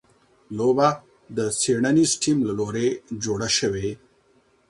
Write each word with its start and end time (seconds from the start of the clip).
لوبه 0.57 0.89
د 1.37 1.39
څېړنیز 1.59 2.11
ټیم 2.21 2.37
له 2.47 2.53
لوري 2.59 2.87
جوړه 3.23 3.49
شوې. 3.57 3.89